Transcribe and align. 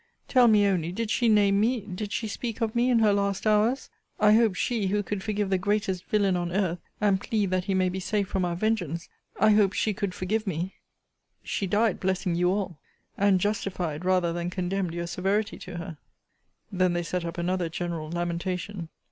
Tell 0.27 0.47
me 0.47 0.65
only, 0.65 0.91
did 0.91 1.11
she 1.11 1.29
name 1.29 1.59
me, 1.59 1.81
did 1.81 2.11
she 2.11 2.27
speak 2.27 2.59
of 2.59 2.73
me, 2.73 2.89
in 2.89 2.97
her 2.97 3.13
last 3.13 3.45
hours? 3.45 3.91
I 4.19 4.33
hope 4.33 4.55
she, 4.55 4.87
who 4.87 5.03
could 5.03 5.21
forgive 5.21 5.51
the 5.51 5.59
greatest 5.59 6.05
villain 6.05 6.35
on 6.35 6.51
earth, 6.51 6.79
and 6.99 7.21
plead 7.21 7.51
that 7.51 7.65
he 7.65 7.75
may 7.75 7.87
be 7.87 7.99
safe 7.99 8.27
from 8.27 8.43
our 8.43 8.55
vengeance, 8.55 9.09
I 9.39 9.51
hope 9.51 9.73
she 9.73 9.93
could 9.93 10.15
forgive 10.15 10.47
me. 10.47 10.73
She 11.43 11.67
died 11.67 11.99
blessing 11.99 12.33
you 12.33 12.49
all; 12.49 12.79
and 13.15 13.39
justified 13.39 14.03
rather 14.03 14.33
than 14.33 14.49
condemned 14.49 14.95
your 14.95 15.05
severity 15.05 15.59
to 15.59 15.77
her. 15.77 15.97
Then 16.71 16.93
they 16.93 17.03
set 17.03 17.23
up 17.23 17.37
another 17.37 17.69
general 17.69 18.09
lamentation. 18.09 18.89